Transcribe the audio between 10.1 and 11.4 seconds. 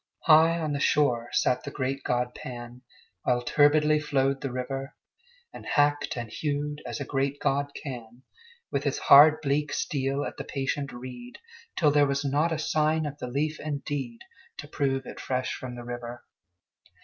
at the patient reed,